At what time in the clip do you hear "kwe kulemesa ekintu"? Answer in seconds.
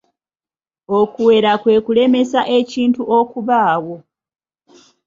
1.61-3.01